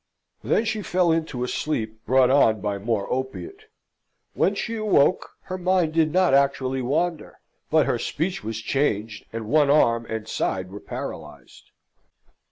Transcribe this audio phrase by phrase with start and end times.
[0.43, 3.65] Then she fell into a sleep, brought on by more opiate.
[4.33, 7.37] When she awoke, her mind did not actually wander;
[7.69, 11.69] but her speech was changed, and one arm and side were paralysed.